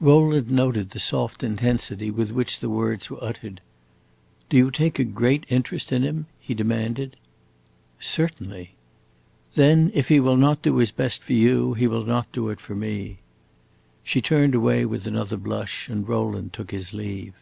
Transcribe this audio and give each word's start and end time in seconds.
Rowland 0.00 0.50
noted 0.50 0.88
the 0.88 0.98
soft 0.98 1.42
intensity 1.42 2.10
with 2.10 2.32
which 2.32 2.60
the 2.60 2.70
words 2.70 3.10
were 3.10 3.22
uttered. 3.22 3.60
"Do 4.48 4.56
you 4.56 4.70
take 4.70 4.98
a 4.98 5.04
great 5.04 5.44
interest 5.50 5.92
in 5.92 6.02
him?" 6.04 6.24
he 6.40 6.54
demanded. 6.54 7.16
"Certainly." 8.00 8.76
"Then, 9.56 9.90
if 9.92 10.08
he 10.08 10.20
will 10.20 10.38
not 10.38 10.62
do 10.62 10.78
his 10.78 10.90
best 10.90 11.22
for 11.22 11.34
you, 11.34 11.74
he 11.74 11.86
will 11.86 12.06
not 12.06 12.32
do 12.32 12.48
it 12.48 12.62
for 12.62 12.74
me." 12.74 13.18
She 14.02 14.22
turned 14.22 14.54
away 14.54 14.86
with 14.86 15.06
another 15.06 15.36
blush, 15.36 15.90
and 15.90 16.08
Rowland 16.08 16.54
took 16.54 16.70
his 16.70 16.94
leave. 16.94 17.34